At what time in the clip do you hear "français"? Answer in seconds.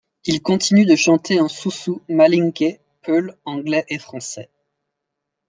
3.99-4.49